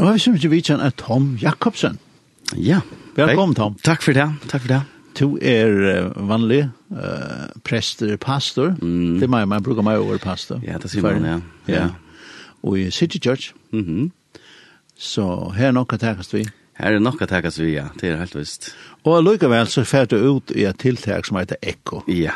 [0.00, 1.98] Nå har vi som ikke vidt at Tom Jakobsen.
[2.56, 2.78] Ja.
[3.18, 3.74] Velkommen, Tom.
[3.84, 4.78] Takk for det, takk for det.
[5.18, 8.70] Du er vanlig uh, prester, pastor.
[8.80, 9.18] Mm.
[9.20, 10.62] Det er meg, man bruker meg over pastor.
[10.64, 11.34] Ja, det sier man, ja.
[11.68, 11.82] ja.
[11.82, 12.30] ja.
[12.64, 13.52] Og i City Church.
[13.72, 14.40] Mm -hmm.
[14.96, 16.46] Så her er nok å takast vi.
[16.72, 17.88] Her er nok å takast vi, ja.
[18.00, 18.72] Det er helt visst.
[19.04, 22.04] Og likevel så fer du ut i et tiltak som heter Ekko.
[22.08, 22.32] Ja.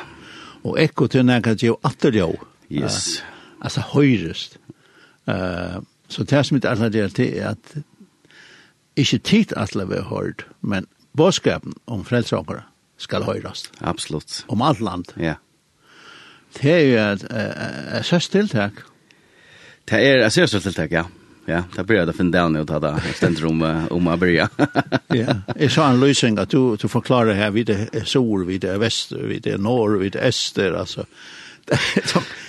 [0.64, 2.34] Og Ekko til nærkast jo atterjå.
[2.70, 3.22] Yes.
[3.22, 4.58] Uh, altså høyrest.
[5.28, 7.76] Uh, Så det som ikke alle det er at
[8.96, 10.86] ikke tid alle vi har hørt, men
[11.16, 12.62] bådskapen om frelsåkere
[12.98, 13.72] skal høyrast.
[13.80, 14.44] Absolutt.
[14.48, 15.04] Om alt land.
[15.16, 15.34] Ja.
[16.54, 18.84] Det er jo et, et, et søst tiltak.
[19.90, 21.04] Det er et søst tiltak, ja.
[21.46, 23.60] Ja, det blir det finne down ta det stendt om
[23.90, 24.48] om Abria.
[25.14, 28.58] Ja, jeg sa en løsning at du, du forklarer her, vi det er sol, vi
[28.58, 31.04] det er vest, vi det er nord, vi det er øster, altså.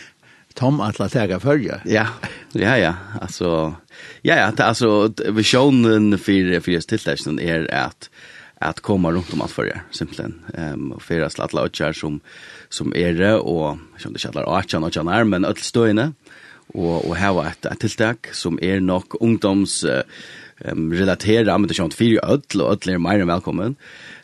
[0.55, 1.81] Tom Atla Tega följa.
[1.85, 2.07] Ja.
[2.51, 3.75] Ja ja, alltså
[4.21, 8.09] ja ja, alltså visionen för för just tilltäckten är att
[8.59, 10.41] att komma runt om att följa simpelthen.
[10.53, 12.19] Ehm um, för att alla ökar som
[12.69, 16.11] som är det och som det kallar ökar och ökar men öll stöjne
[16.67, 20.01] och och här var ett, ett tilltag som är nog ungdoms uh,
[20.71, 23.75] um, relatera med det sånt för öll och öll är mer välkommen.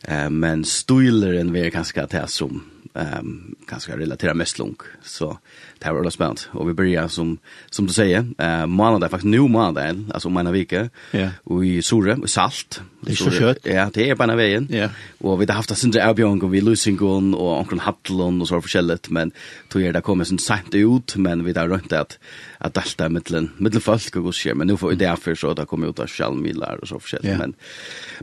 [0.04, 4.76] Ehm uh, men stöjleren är kanske att det som um, ganska relatera mest lång.
[5.04, 5.38] Så
[5.80, 7.38] det här var väldigt spänt Och vi börjar som,
[7.70, 10.90] som du säger, uh, månader, faktiskt nu månader, alltså om en vecka.
[11.12, 11.32] Yeah.
[11.44, 12.82] Och i Sore, och Salt.
[13.02, 13.58] Det är så kött.
[13.64, 14.68] Ja, det är på en vägen.
[14.72, 14.92] Yeah.
[15.18, 19.10] Och vi har haft sin erbjörn och vi Lusingon och onkel Hattlon och så förskället.
[19.10, 19.32] Men
[19.68, 22.20] då är det kommer sen sent ut, men vi har rönt att
[22.62, 25.90] att dalta mellan mellan folk och så men nu får det därför så där kommer
[25.90, 27.40] ut av skallmilar och så försätt yeah.
[27.40, 27.54] men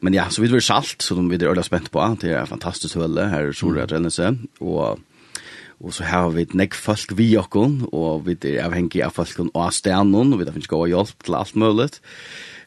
[0.03, 2.95] men ja så vi vill salt så de vi är spänt på det är fantastiskt
[2.95, 4.99] hölle här är Solra Rennese och
[5.81, 9.39] Og så har vi et nekk folk vi okken, og vi er avhengig av folk
[9.45, 11.93] og av stenen, og vi har finnes god hjelp til alt mulig.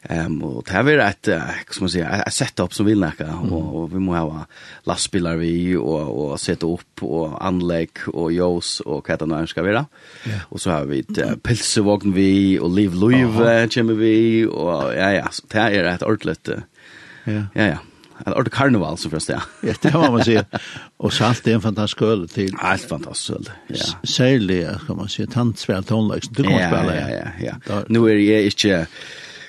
[0.02, 1.28] Ehm och det här är ett
[1.70, 4.46] som man säger ett setup som vill näka och vi måste ha
[4.82, 9.62] lastbilar vi och och sätta upp och anlägg och jos och vad det nu ska
[9.62, 9.86] vara.
[10.48, 15.28] Och så har vi ett pilsevagn vi och live live kommer vi och ja ja
[15.30, 16.48] så det här är ett ordligt.
[17.24, 17.32] Ja.
[17.54, 17.78] Ja ja.
[18.20, 19.42] Ett ordentligt karneval som först ja.
[19.60, 20.44] Ja, det har man säga.
[20.96, 22.52] Och salt är en fantastisk öl till.
[22.52, 23.50] Ja, fantastisk, fantastiskt öl.
[23.66, 24.08] Ja.
[24.08, 26.28] Särligt kan man säga tantsvärt tonlags.
[26.28, 27.10] Du kommer spela.
[27.10, 27.82] Ja, ja, ja.
[27.88, 28.86] Nu är det inte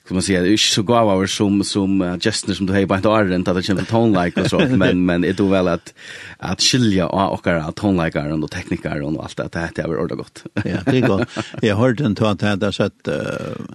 [0.08, 2.86] kan man säga det är så gav av som som uh, gestner som du har
[2.86, 5.50] på ett år rent att det känns tone like och så men men det är
[5.50, 5.94] väl att
[6.38, 9.88] att skilja och och att tone like och tekniker och allt det här det är
[9.88, 10.44] väl ordet gott.
[10.53, 11.28] ja, det är gott.
[11.62, 13.66] Jag hörde en tant här där så att uh,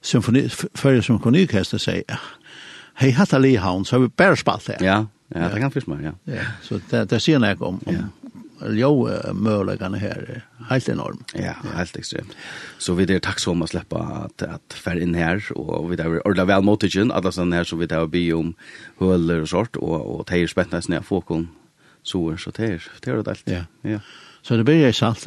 [0.00, 2.04] symfoni för symfoniorkester säger
[2.94, 4.76] Hej hatta Lee Hounds har vi bara spalt det.
[4.80, 6.34] Ja, ja, det kan finnas mer, ja.
[6.34, 8.10] Ja, så det, det ser jag om, om,
[8.60, 11.24] jo möjligheterna här helt enorm.
[11.34, 12.36] Ja, helt extremt.
[12.78, 16.44] Så vi er takk som å släppa att att färd inn här och vi där
[16.44, 18.54] vel mot ikke, alle sånne här så vi er by om
[18.98, 21.48] høler og sort och och sånn at folk om
[22.02, 22.70] soer, så det
[23.06, 23.42] er det allt.
[23.46, 23.64] Ja.
[23.82, 24.00] Ja.
[24.42, 25.26] Så det blir salt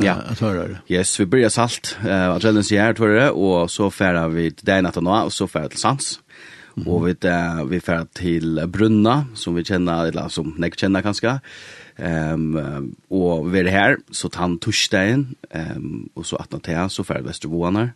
[0.00, 0.78] Ja, att höra det.
[0.88, 1.96] Yes, vi börjar salt.
[2.06, 5.48] Eh, att redan så här tror jag och så färdar vi där natten och så
[5.48, 6.20] färdar till Sans.
[6.86, 11.40] Och vi där vi färd till Brunna som vi känner eller som näck känner kanske.
[11.96, 16.90] Ehm um, och vi är här så tant torsdagen ehm um, och så att natten
[16.90, 17.90] så fär Västerboarna.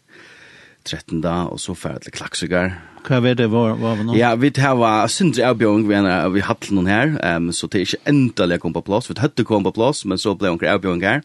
[0.84, 2.80] 13 da, og så færre til klaksugar.
[3.02, 4.14] Hva er det, var var det nå?
[4.14, 7.86] Ja, vi har syndre avbjøring vi, er vi hatt noen her, um, så det er
[7.88, 9.08] ikke endelig kom på plass.
[9.10, 11.24] Vi hadde kom på plass, men så ble onker avbjøring her.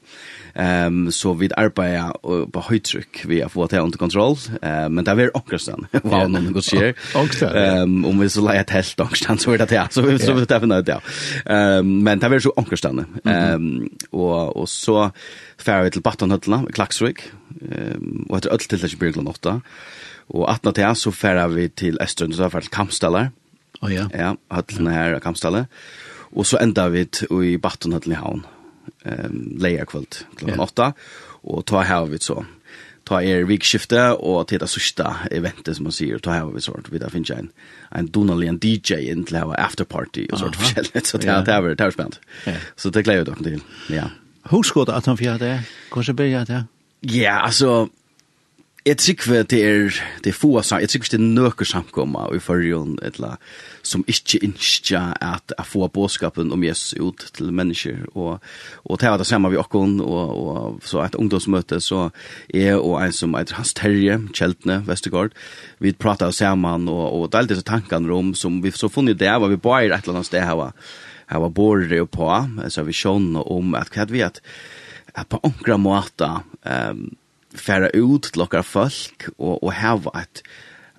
[0.57, 2.15] Um, så vi arbeider
[2.53, 6.23] på høytrykk vi har fått det under kontroll, um, men det er onker stand, hva
[6.25, 6.95] om noen godt skjer.
[7.17, 10.01] Onker Um, om vi så leier et helt onker stand, så er det det, så
[10.05, 11.77] vi så vi det er det, ja.
[11.77, 13.05] Um, men det er så onker stand.
[13.27, 13.67] Um,
[14.11, 15.11] og, og så
[15.61, 17.23] færre til Battanhøtla, Klaksvik,
[17.61, 19.55] um, og etter ødel til det ikke blir klokken åtta.
[20.27, 23.33] Og 18 til så færre vi til Østrønd, så færre til
[23.77, 24.07] Oh, ja.
[24.09, 25.67] ja, høtlene her av Kampstaller.
[26.33, 27.03] Og så enda vi
[27.45, 28.45] i Battanhøtla i havn,
[29.05, 31.27] um, leia kvöld klokken åtta, ja.
[31.43, 32.41] og ta her vi så
[33.07, 36.87] ta er vikskifte og til det sørste eventet som man sier, ta her vi sånn,
[36.91, 37.51] vi da finner jeg en,
[37.99, 41.45] en Donnelly, en DJ inn til å ha afterparty og sånt forskjellig, så det er,
[41.47, 42.57] det er, det er spennende.
[42.75, 43.63] Så det gleder jeg dere til,
[43.95, 44.09] ja.
[44.51, 45.59] Husker at han fjerde det?
[45.93, 46.63] Kanskje börja det?
[47.03, 47.87] Ja, altså,
[48.87, 52.39] jeg tykker det er, det er få sammen, jeg tykker det er nøkker samkommet i
[52.39, 53.35] forrige, eller,
[53.83, 58.39] som ikke ønsker at jeg får bådskapen om Jesus ut til mennesker, og,
[58.85, 62.09] og det er det samme vi åkken, og, og så et ungdomsmøte, så
[62.53, 65.35] jeg og en som heter Hans Terje, Kjeltne, Vestergaard,
[65.83, 69.19] vi prater sammen, og, og det er alltid så tankene om, som vi så funnet
[69.19, 70.71] det, var vi bare et eller annet sted her,
[71.27, 72.27] hava borre og på,
[72.69, 74.41] så vi sjån om at hva vi at,
[75.13, 76.31] at på onkra måta
[76.63, 77.09] um,
[77.57, 80.43] færa ut til okkar folk og, og hava et,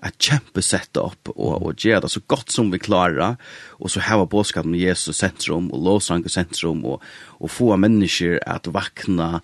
[0.00, 3.36] att kjempe sett upp och och gjøre det så gott som vi klarar
[3.69, 7.02] och så hava bådskapen med Jesus sentrum och lovsang centrum och
[7.40, 9.40] och få människor att vakna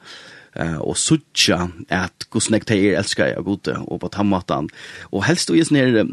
[0.53, 4.69] eh och sucha att hvordan jeg älskar jag gode och på tammatan
[5.03, 6.07] och helst då jes nere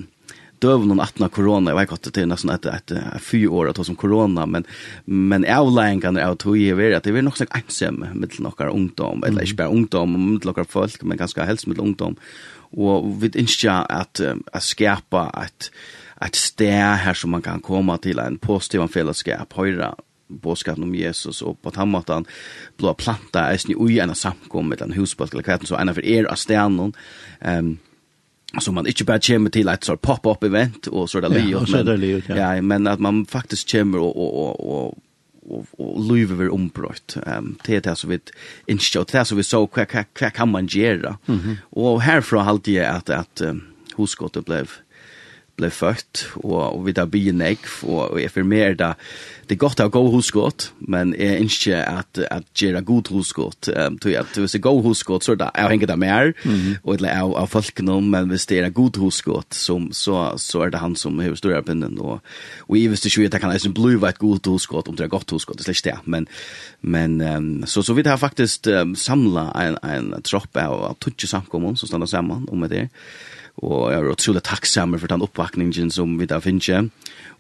[0.62, 3.24] døven og natten av korona, jeg vet ikke at det er nesten et, et, et
[3.26, 4.68] fyr år at som korona, men,
[5.06, 9.26] men avleggene av tog i er at det er nok sånn ensam med noen ungdom,
[9.28, 12.18] eller ikke bare ungdom, med noen folk, men ganske helst med ungdom.
[12.78, 15.72] Og vi ønsker at, at skapa et,
[16.24, 19.94] et sted her som man kan komme til en positiv fellesskap, høyre
[20.32, 22.26] båskapen om Jesus og på tammatan
[22.80, 26.08] blå planta eisen i ui enn samkom med en husbalk eller kvæten så ena for
[26.08, 26.94] er av stenen
[27.44, 27.74] um,
[28.60, 31.70] så man inte bara kommer till ett sånt pop-up event och så där livet.
[31.70, 32.36] ja, men, livet, ja.
[32.36, 34.98] ja men att man faktiskt kommer och och och och
[35.50, 37.18] och, och lever ombrott.
[37.26, 38.20] Ehm um, det är så vi
[38.66, 41.18] inte och det så vi så kvack kvack kan man göra.
[41.26, 41.56] Mm -hmm.
[41.70, 43.64] Och härifrån hållt jag att att um,
[43.96, 44.70] huskottet blev
[45.62, 48.94] ble født, og, og vi da blir nekv, og, og jeg for mer da,
[49.52, 53.68] det er godt å ha god hosgått, men jeg ønsker at, at gjøre god hosgått.
[53.76, 56.32] Um, tog at hvis det er god hosgått, så er det, jeg henger det mer,
[56.32, 56.78] mm -hmm.
[56.84, 60.70] og det er av folkene, men hvis det er god hosgått, så, så, så er
[60.70, 62.22] det han som har større pinnen, og,
[62.68, 65.16] og jeg visste ikke at jeg kan liksom bli et god hosgått, om det er
[65.18, 66.28] godt hosgått, det er slik det, men,
[66.82, 71.28] men um, så, så vi har faktisk um, samlet en, en tropp av, av tutsi
[71.28, 72.88] samkommer, som stender sammen om det,
[73.62, 76.90] og jeg er utrolig takksamer for den oppvakningen som vi da finner.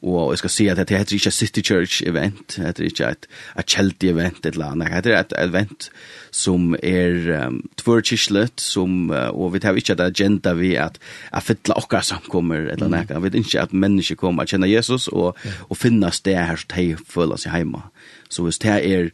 [0.01, 3.27] Og jeg skal si at det heter ikke City Church event, det heter ikke et,
[3.59, 5.89] et kjeldig event et eller annet, det heter et event
[6.33, 11.45] som er um, tvørkislet, som, uh, og vi tar ikke et agenda vi at jeg
[11.51, 13.21] fytler akkurat som kommer eller annet, mm.
[13.21, 15.62] vi vet ikke at mennesker kommer at kjenne Jesus og, yeah.
[15.69, 17.86] og finne sted her som de føler seg hjemme.
[18.31, 19.09] Så hvis det er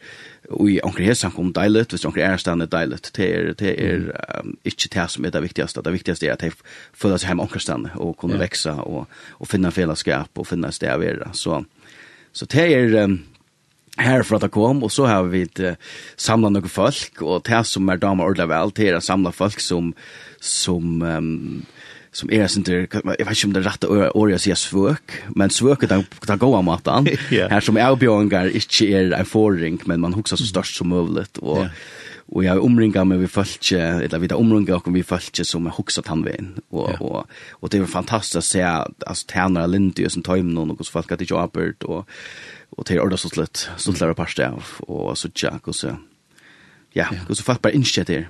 [0.47, 4.05] i onkel Hesan kom deilet, hvis onkel Erstan er deilet, det er, det er
[4.39, 5.81] um, ikke det som er det viktigaste.
[5.83, 6.51] Det viktigaste er at de
[6.95, 8.45] føler seg hjemme onkelstand og kunne yeah.
[8.45, 9.09] veksa og,
[9.41, 11.31] og finne fellesskap og finne sted å være.
[11.37, 11.63] Så,
[12.35, 13.17] så det er um,
[13.97, 15.73] her for at det kom, og så har vi uh,
[16.19, 19.59] samlet noen folk, og det som er damer ordentlig vel, det er å samle folk
[19.63, 19.91] som,
[20.39, 21.65] som um,
[22.17, 25.49] som är sånt där jag vet inte om det rätta ordet jag säger svök men
[25.49, 27.07] svök är den goda maten.
[27.29, 31.65] Här som erbjörningar inte är en forring, men man huxar så störst som möjligt och
[32.27, 36.03] og jeg omringa meg vi følte, eller vi omringa oss vi følte som jeg hoksa
[36.03, 36.97] tannveien, og, ja.
[36.99, 40.73] og, og det var fantastisk å se, altså tænere lindt i oss en tøymen, og
[40.73, 42.09] hvordan folk hadde ikke arbeid, og,
[42.75, 46.03] og til ordet så slutt, så slutt lærer parste av, og så tja, hvordan,
[46.97, 48.27] ja, hvordan folk bare innskjer til,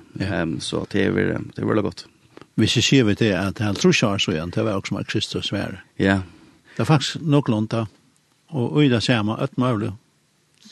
[0.62, 2.06] så det var, det var veldig godt.
[2.58, 5.06] Hvis jeg sier vi det, at jeg tror ikke så igjen, det var også med
[5.10, 5.82] Kristus være.
[5.98, 6.20] Ja.
[6.74, 7.86] Det er faktisk nok lånt da,
[8.54, 9.92] og øyda ser man, et mulig,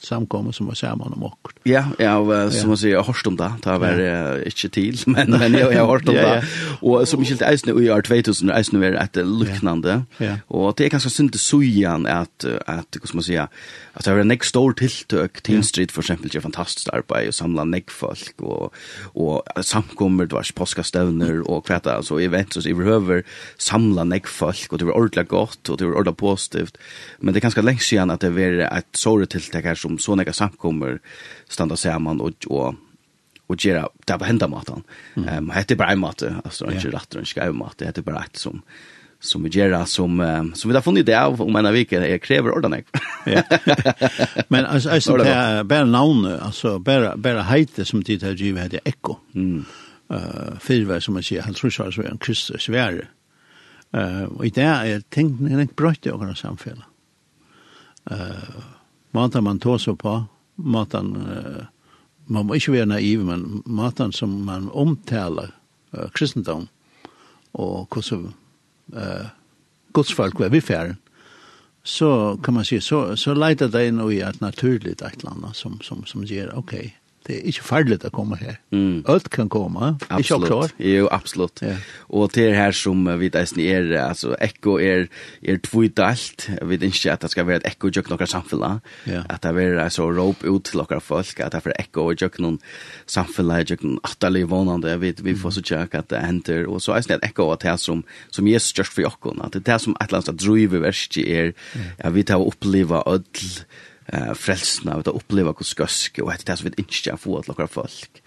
[0.06, 1.52] samkommet som var sammen om och.
[1.64, 3.52] Ja, ja, som man sier, jag har hørt om det.
[3.62, 6.22] Det har varit inte til, men, men jag, jeg har hört om det.
[6.22, 6.42] ja, ja.
[6.80, 10.04] Och som inte ens nu i år 2000, ens nu et luknande.
[10.18, 10.24] Ja.
[10.24, 10.36] Ja.
[10.48, 13.48] Och det är ganska synd til sujan att, att, hva ska man säga,
[13.92, 17.34] att det har varit en stor tiltøk, Teen Street för exempel gör fantastiskt arbete och
[17.34, 18.74] samlar näggfolk och,
[19.14, 23.24] och samkommer, det var påskastövner och kvätta, alltså event, så vi behöver
[23.58, 26.76] samla folk, och det var ordentlig godt, och det var ordentlig positivt.
[27.18, 30.16] Men det är ganska länge sedan att det var ett sorgtilltäck här som som så
[30.16, 30.98] nega samkommer
[31.48, 32.74] standa samman och och
[33.46, 34.82] och göra ta på hända maten.
[35.16, 38.04] Ehm hetta er hette bara en mat alltså inte rätt och inte mat hetta er
[38.04, 38.62] bara som
[39.20, 42.18] som vi gör som um, som vi har funnit det av om en vecka är
[42.18, 42.82] kräver ordan
[43.26, 43.42] Ja.
[44.48, 48.64] Men alltså alltså det är bara namn alltså bara bara heite som tid har givet
[48.64, 49.16] heter ekko.
[49.34, 49.64] Mm.
[50.10, 53.08] Eh uh, fyrvär som man säger han tror så är en kristus svär.
[53.92, 56.84] Eh uh, och det är tänkt när det brott och några samfällen.
[58.10, 58.75] Eh uh,
[59.16, 60.18] maten man tar så på,
[60.56, 61.12] maten,
[62.26, 65.52] man må ikke være naiv, men maten som man omtaler
[65.94, 66.66] uh, kristendom,
[67.56, 68.30] og hvordan
[68.92, 69.28] uh,
[69.96, 70.96] godsfolk var vi færre,
[71.86, 75.56] så kan man si, så, så leiter det inn i et naturligt et eller annet
[75.56, 76.74] som, som, som sier, ok,
[77.26, 78.58] det er ikke farligt å komme her.
[78.74, 79.02] Mm.
[79.10, 80.74] Alt kan komme, ikke akkurat.
[80.78, 81.62] Jo, absolutt.
[81.64, 81.74] Ja.
[82.08, 85.06] Og det er her som vi deisen er, altså, ekko er,
[85.42, 86.46] er tvitt alt.
[86.60, 88.80] Vi vet ikke at det skal være et ekko jøk noen samfunn,
[89.10, 89.24] ja.
[89.28, 92.60] at det er altså, råp ut til noen folk, at det er ekko jøk noen
[93.10, 94.96] samfunn, jøk noen atterlig vånende.
[95.02, 97.78] vi, vi får så tjøk at det henter, og så er det ekko at det
[97.82, 100.86] som, som Jesus størst for jokken, at det er det som et eller annet driver
[100.86, 101.52] verst er,
[101.98, 103.52] at vi tar å oppleve ødel,
[104.12, 107.48] eh frelsna og at uppleva kos skøsk og hetta som vi ikkje kan få at
[107.48, 108.22] lokra folk.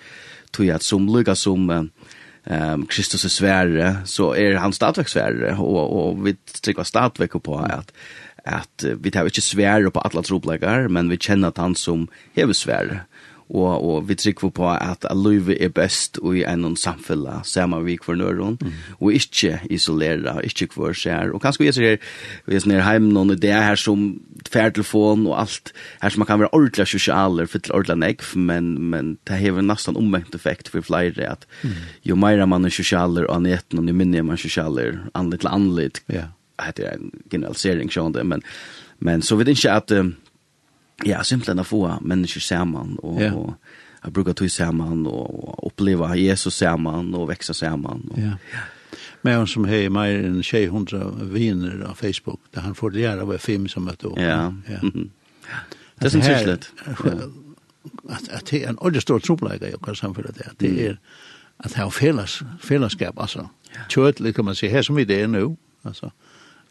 [0.52, 5.94] Tui at som lukka som ehm Kristus er svære, så er han stadvek svære og
[5.94, 7.92] og vi trykkar stadvek på at
[8.46, 12.54] at vi tar inte svære på alla troplegar, men vi kjenner at han som hever
[12.54, 13.04] svære
[13.50, 17.98] og, og vi trykker på at livet er best og i en samfunn sammen vi
[18.04, 18.76] for nøren, mm.
[19.02, 21.34] og ikke isolere, ikke hver skjer.
[21.34, 21.98] Og kanskje vi ser her,
[22.46, 24.20] vi er her hjemme noen ideer her som
[24.54, 28.72] færtelefon og alt, her som man kan være ordentlig sosialer, for til ordentlig nekv, men,
[28.94, 31.78] men det har nesten omvendt effekt for flere, at mm.
[32.12, 35.54] jo mer man er sosialer og netten, og jo mindre man er sosialer, anlitt til
[35.54, 36.30] anlitt, yeah.
[36.78, 37.90] det er en generalisering,
[38.28, 38.44] men,
[39.00, 39.94] men så vet jeg ikke at
[41.06, 43.32] ja, simpelthen å få mennesker sammen, og, ja.
[43.36, 43.56] og
[44.04, 48.08] jeg bruker tog sammen, og oppleve Jesus sammen, og vekse sammen.
[48.12, 48.36] Og, ja.
[48.54, 48.68] ja.
[49.22, 53.28] Men han som har mer enn 600 viner av Facebook, der han får det gjøre
[53.28, 54.20] av film som møtte opp.
[54.20, 54.52] Ja.
[54.70, 54.80] ja.
[55.52, 55.64] ja.
[56.00, 56.70] Det er jeg slett.
[58.10, 60.56] At det er en ordentlig stor troplegge i hva samfunnet det er.
[60.60, 60.98] Det er
[61.60, 63.50] at det er felles, fellesskap, altså.
[63.92, 66.14] Tjøtlig kan man si, her som vi det er nå, altså.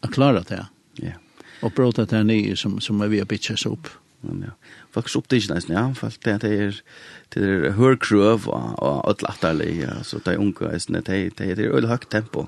[0.01, 0.63] At klare det.
[1.03, 1.13] Ja.
[1.61, 3.85] Og bråta det er nye som, som er vi har bitches opp.
[3.85, 4.08] Ja.
[4.25, 4.53] Men ja,
[4.91, 6.77] faktisk opptid nesten, ja, for det er
[7.33, 10.71] det er hørkrøv og alt latterlig, ja, så det er unge,
[11.05, 12.47] det er det er øyne høyt tempo.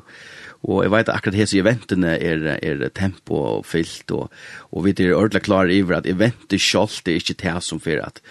[0.61, 4.29] Og jeg vet akkurat hese eventene er, er tempo og fyllt, og,
[4.71, 8.03] og vi er ordentlig klare iver at eventet selv, det er ikke det som for
[8.03, 8.21] at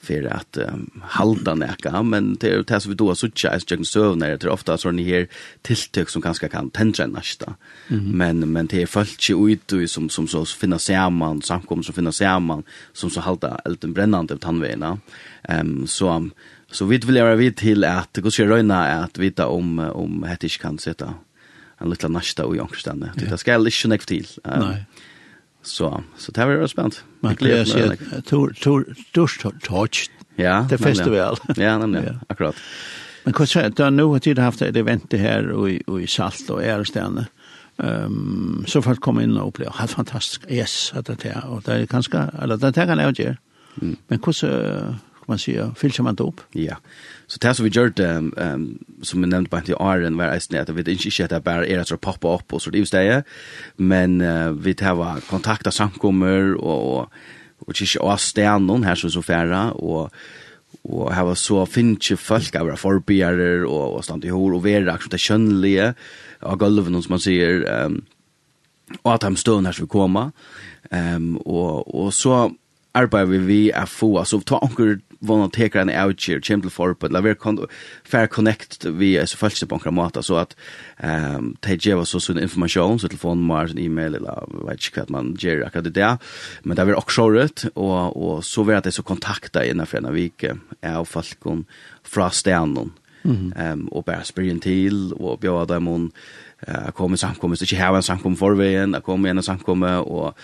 [0.00, 2.02] för att um, halda näka.
[2.02, 4.78] Men det är det som vi då så tjänar jag kan när det är ofta
[4.78, 5.28] sådana här
[5.62, 7.54] tilltök som kanske kan tända nästa.
[7.88, 8.04] Mm.
[8.04, 12.12] men men det är fullt ju ut som som så finna samman samkom som finna
[12.12, 12.62] samman
[12.92, 14.98] som så halda elden brännande av tandväna
[15.42, 16.28] ehm um, så
[16.70, 20.60] så vi vill göra vid till att gå så röna att vita om om hetisch
[20.60, 21.14] kan sätta
[21.78, 22.94] en liten nästa och jag förstår
[23.30, 24.26] det ska inte nästa till.
[24.44, 24.84] Um, nej.
[25.66, 27.04] Så så det var spänt.
[27.20, 30.10] Man gled se tur tur dust touch.
[30.36, 30.66] Ja.
[30.70, 31.36] Det festival.
[31.56, 32.54] Ja, nej, Akkurat.
[33.24, 36.50] Men kort sagt, då nu har tid haft ett event det här och i Salt
[36.50, 37.26] och Ärstjärna.
[37.78, 40.50] Ehm så fort kom in och upplevde helt fantastiskt.
[40.50, 43.36] Yes, att det är och det är ganska eller det där kan jag göra.
[44.08, 44.46] Men hur så
[45.26, 46.40] kan man säga, fyllt man inte upp.
[46.52, 46.76] Ja.
[47.26, 50.34] Så det som vi gjør det, um, som vi nevnte på en til Arjen, var
[50.34, 52.70] eisen at vi ikke ikke at det bare er at det popper opp og så
[52.70, 53.24] det er det.
[53.76, 57.08] Men uh, vi tar kontakt av samkommer og, og,
[57.66, 60.10] og ikke av stenen her som er så færre, og
[60.86, 64.92] og her var så finnje folk av forbyere og, og stand i hår og være
[64.92, 65.94] akkurat det kjønnelige
[66.46, 68.04] av gulven som man sier um,
[69.02, 70.30] og at de støvn her vi kommer.
[70.92, 72.52] um, og, og så
[72.94, 77.12] arbeider vi vi er få altså ta anker vana tekra en outgear, chimple for but
[77.12, 77.36] la ver
[78.04, 80.54] fair connect vi så falske på måta, så at
[81.02, 85.34] ehm de gjev oss sån information så telefonnummer, en email eller vet ikke hva man
[85.36, 86.12] gjør akkurat det,
[86.64, 89.98] men det er også rett, og, og så vil jeg at jeg så kontakta innenfor
[89.98, 90.46] en vik
[90.82, 91.50] av folk
[92.06, 92.92] fra down
[93.26, 96.12] mm um, og bare spyr en til, og bjør dem om
[96.68, 99.96] uh, kommer en samkomme, så ikke har en samkomme forveien, jeg kom igjen en samkomme,
[99.98, 100.36] og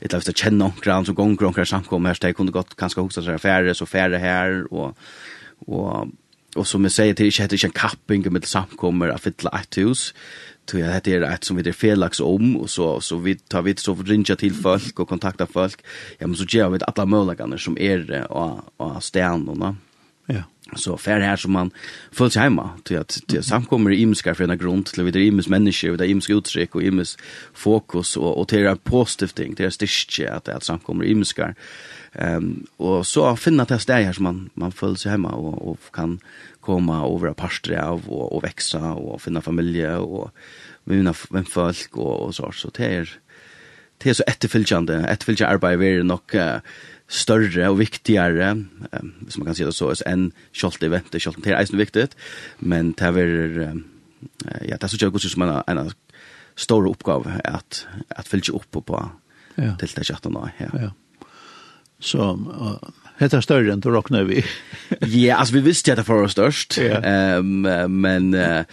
[0.00, 3.02] et eller annet kjenne omkran, så gong omkran samkomme her, så jeg kunne godt kanskje
[3.02, 4.96] huske seg færre, så færre her, og,
[5.66, 6.12] og
[6.56, 10.14] och som jag säger till inte heter en kapping med samkommer av fylla ett hus.
[10.66, 13.76] Tror jag är ett som vi det felaks om och så så vi tar vi
[13.76, 15.82] så ringa till folk och kontakta folk.
[16.18, 19.74] Ja men så ger vi alla möjligheter som är er, och och stan då
[20.26, 20.42] ja
[20.74, 21.68] så fær her som man
[22.14, 25.28] føler seg hjemme, til at samkommer i imiske for en grunn, til at det er
[25.30, 27.04] imiske mennesker, det er imiske uttrykk og
[27.54, 31.04] fokus, og, og til det er positiv ting, til det er styrke at, at samkommer
[31.04, 31.54] i imiske.
[32.16, 35.90] Um, og så finne det sted her som man, man føler seg hjemme, og, og
[35.94, 36.18] kan
[36.60, 40.32] komme över og parster av, og, og vekse, og finne familie, og
[40.84, 43.14] vinne folk, og, og så, så det er
[44.02, 46.58] det er så etterfylgjande, etterfylgjande arbeid er nok uh,
[47.08, 51.54] større og viktigere, um, hvis man kan si det så, enn kjolt eventet, kjolt det
[51.54, 52.08] er eisen viktig,
[52.60, 53.84] men det er, um,
[54.60, 55.92] ja, det er så ikke godt som en, en
[56.56, 59.00] stor oppgave at, at fylgje opp på
[59.56, 59.74] ja.
[59.80, 60.46] til det kjøttet nå.
[60.60, 60.70] Ja.
[60.86, 60.92] ja.
[62.00, 64.42] Så uh, Hetta større enn du råkner vi.
[65.16, 66.76] ja, altså vi visste at det var størst.
[66.82, 67.38] Yeah.
[67.40, 68.64] Um, men uh,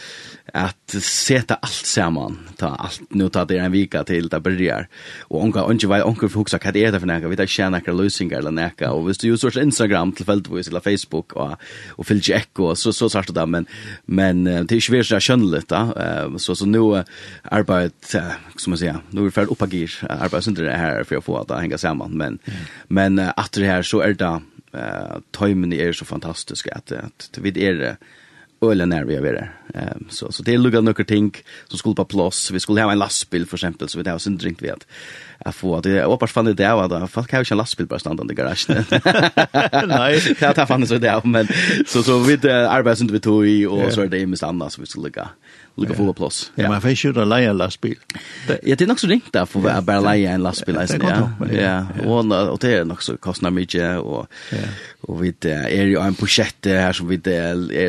[0.54, 4.86] at seta alt saman, ta alt, nu ta det en vika til det börjar.
[5.32, 7.32] Og onka, onka, onka, onka for hoksa, hva er det for nekka?
[7.32, 8.92] Vi tar ikke nekka løsningar eller nekka.
[8.94, 11.56] Og hvis du jo sårs Instagram tilfeldigvis, eller Facebook, og,
[11.98, 13.48] og fyllt ekko, så, så sart det da.
[13.50, 13.66] Men,
[14.06, 15.82] men det er ikke virkelig kjønnelig da.
[15.96, 16.84] Uh, så, så nu
[17.50, 21.18] arbeid, uh, som man sier, nu er vi ferdig oppagir, arbeid synder det her for
[21.18, 22.14] å få det hänga saman.
[22.20, 22.64] Men, mm.
[22.94, 24.33] men uh, at det her så er det
[24.74, 27.98] eh timingen är så fantastisk att att vi är
[28.62, 29.52] ölen när vi är där.
[29.74, 31.36] Ehm så så det luggar några ting
[31.68, 32.52] som skulle på plats.
[32.52, 34.88] Vi skulle ha en lastbil för exempel så vi där och sen drink vi att
[35.46, 37.58] jag får det jag hoppas fan det där var då fast kan jag ju en
[37.58, 38.86] lastbil bara stanna i garagen.
[39.88, 41.48] Nej, det har fan så där men
[41.88, 42.46] så så vid
[43.02, 45.30] inte vi tog i och så är det ju mest annars vi skulle lägga
[45.76, 46.52] lägga fulla plus.
[46.56, 47.98] Ja, man får kjøre lägga en lastbil.
[48.48, 50.78] Ja, det är nog så ringt där för att bara lägga en lastbil.
[51.02, 51.86] Ja, ja.
[52.06, 54.28] Og det är nog så kostar mycket och
[55.02, 57.20] och vi är ju en projekt här som vi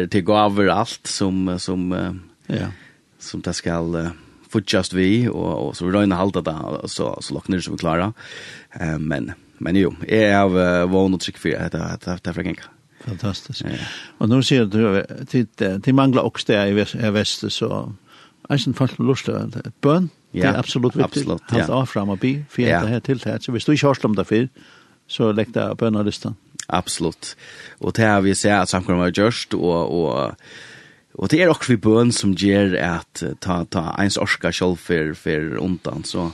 [0.09, 1.93] till gå över allt som, som,
[2.47, 2.67] ja.
[3.19, 4.11] som det skall Uh,
[4.55, 6.57] futjast vi, og, og så vi røyna halda da,
[6.91, 8.15] så, så lokner det som vi klarer.
[8.79, 12.71] Uh, men, men jo, jeg har uh, vågn og trygg for det det er frekenka.
[13.05, 13.67] Fantastisk.
[13.69, 13.85] Ja.
[14.23, 14.81] Og nå ser du,
[15.29, 17.91] til, til mangla også det i Vestet, så
[18.49, 21.23] er det folk lust til bøn, det er absolutt viktig.
[21.23, 21.61] Absolutt, ja.
[21.61, 23.37] Helt av frem og bi, for jeg her til det.
[23.45, 24.49] Så hvis du ikke har om det før,
[25.07, 26.35] så legg deg bønnerlisten.
[26.75, 27.35] Absolutt.
[27.81, 30.35] Og det har vi sett at samkommet har gjørst, og, og
[31.15, 35.15] Og det er också vi bøn som ger at ta, ta ens orska själv för,
[35.15, 36.33] för ontan så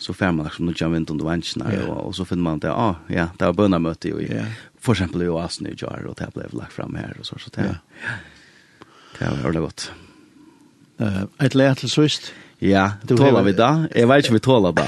[0.00, 1.88] så får man liksom något vind under vansarna yeah.
[1.88, 4.20] och, och så finner man att ah, ja, det var bönamöte ju.
[4.20, 4.46] Yeah.
[4.80, 7.38] För exempel i Oasen i Jar och det blev lagt fram här och så.
[7.38, 7.74] så det, yeah.
[9.18, 9.92] det var ordentligt gott.
[11.00, 12.32] Uh, ett läge till sist.
[12.58, 13.86] Ja, du tålar vi da?
[13.94, 14.84] Jeg vet ikke vi tålar da.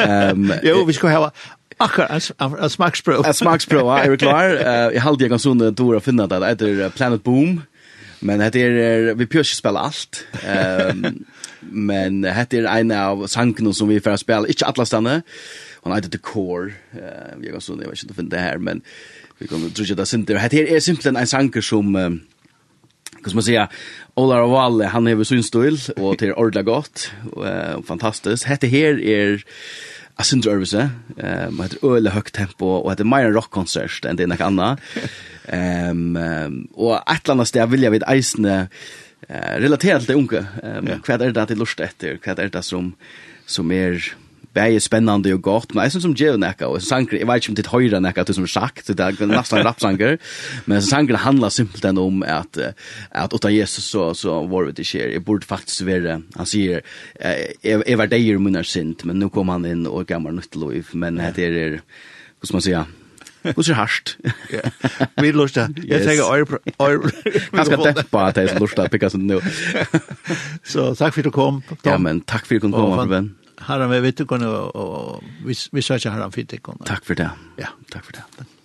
[0.30, 1.30] Um, jo, vi skal ha
[1.80, 3.24] Akkurat, en smaksprøv.
[3.26, 4.52] En smaksprøv, ja, er vi klar?
[4.52, 6.40] Uh, jeg halte jeg kan sånne to å finne det.
[6.40, 7.62] Det heter Planet Boom.
[8.20, 10.26] Men det är vi pjörs spela allt.
[10.46, 11.24] Ehm um,
[11.60, 15.22] men det är en av sankna som vi för att spela inte alla stanna.
[15.82, 16.72] Han heter The Core.
[16.92, 18.82] Eh vi går så det var inte finner det här men
[19.38, 22.20] vi kommer att trycka det sen det här är simpelt en sanker som um,
[23.24, 23.68] Kus man säga
[24.14, 28.44] Olar Valle han är ju synstil och till ordla gott och uh, fantastiskt.
[28.44, 29.44] Hette här är
[30.20, 30.82] Jeg synes det øvelse,
[31.16, 34.34] um, det er øyelig høyt tempo, og det er mer en rockkonsert enn det er
[34.34, 34.82] noe annet.
[35.50, 40.44] Um, um, og et eller annet sted vil jeg vid eisene uh, relaterat till unga.
[40.44, 40.76] unge.
[40.78, 41.00] Um, yeah.
[41.02, 42.20] Hva er det at de lurer etter?
[42.22, 42.92] Hva er det som,
[43.50, 43.98] som er
[44.56, 47.52] bæði spennandi og gott, men jeg synes som Geo nekka, og sanger, jeg vet ikke
[47.52, 50.16] om ditt høyre nekka, du som sagt, det er nesten en rapsanger,
[50.70, 52.58] men sanger handlar simpelthen om at,
[53.10, 56.82] at utan Jesus så, så var det ikke, jeg burde faktisk være, han sier,
[57.64, 61.20] jeg var deier munnar sint, men nu kom han inn og gammal nytt loiv, men
[61.36, 61.78] det er,
[62.40, 62.96] hva skal man sier,
[63.40, 64.18] Hur så harst.
[65.16, 65.72] Vi lustar.
[65.84, 67.10] Jag tänker or or
[67.50, 69.40] kanske dämpa att det är lustar pickas nu.
[70.64, 71.62] Så tack för att du kom.
[71.82, 73.34] Ja men tack för att du kom vän
[73.68, 76.80] herren med vittekon, og, og vi, vi søker herren for vittekon.
[76.86, 77.30] Takk for det.
[77.60, 77.74] Ja.
[77.92, 78.24] Takk for det.
[78.38, 78.56] Takk.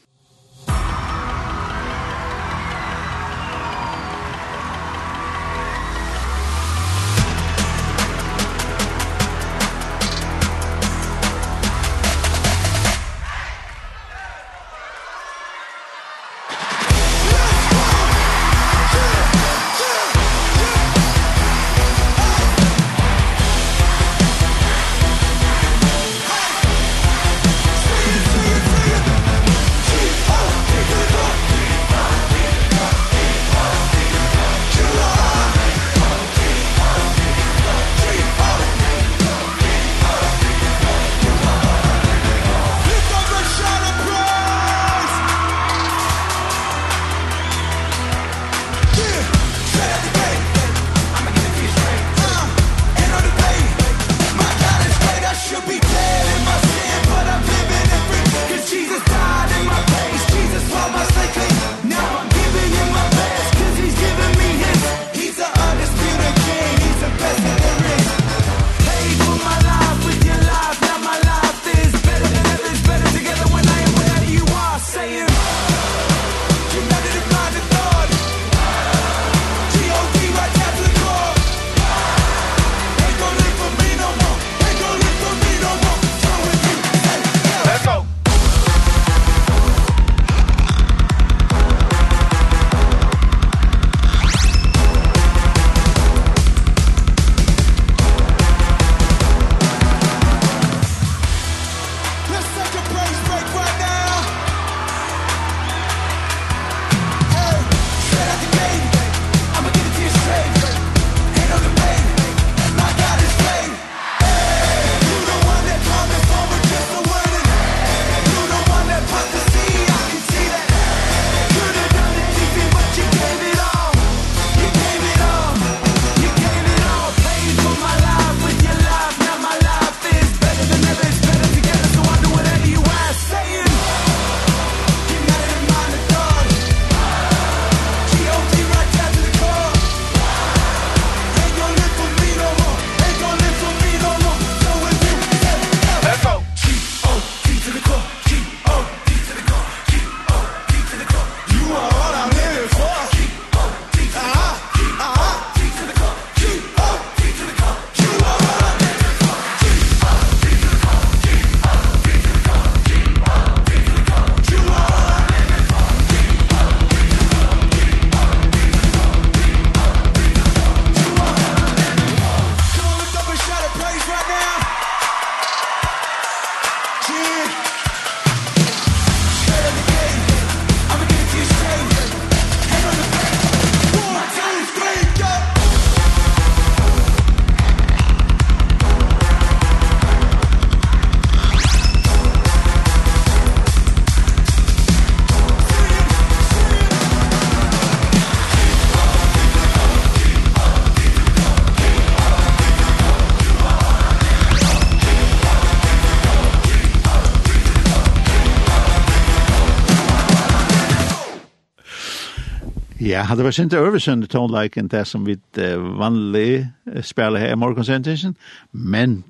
[213.15, 216.65] Ja, hadde vært sint oversønne tonelike enn det som vi vanlig
[217.07, 218.33] spiller her i morgonsendingen,
[218.73, 219.21] men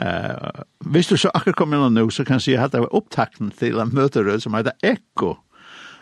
[0.00, 2.96] uh, hvis du så akkurat kom inn nå, så kan jeg si at det var
[2.96, 5.34] opptakten til en møterød som heter Eko,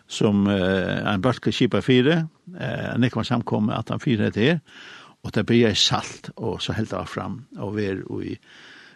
[0.06, 2.20] som uh, en bølke kjipa fire,
[2.54, 4.46] uh, Nikman samkom at han fire heter.
[4.52, 4.62] Her,
[5.26, 8.38] og det blir salt, og så helt av fram, og vi er i,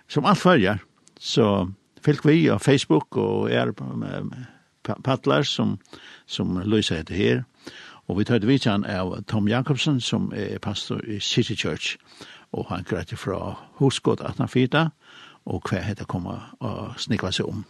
[0.07, 0.79] som alt følger,
[1.19, 1.67] så
[2.07, 4.31] fylk vi av Facebook, og er um,
[5.43, 5.81] som,
[6.27, 7.49] som løser heter her,
[8.09, 11.97] Og vi tøyde vidtjan av Tom Jakobsen, som er pastor i City Church,
[12.53, 14.89] og han greit fra Husgård 1804,
[15.47, 17.63] og hva hette kommer og snikva seg om.